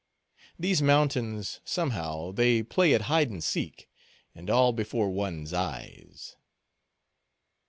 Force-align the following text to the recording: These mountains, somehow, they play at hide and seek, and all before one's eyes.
These 0.57 0.81
mountains, 0.81 1.59
somehow, 1.63 2.31
they 2.31 2.63
play 2.63 2.95
at 2.95 3.01
hide 3.01 3.29
and 3.29 3.43
seek, 3.43 3.87
and 4.33 4.49
all 4.49 4.73
before 4.73 5.11
one's 5.11 5.53
eyes. 5.53 6.37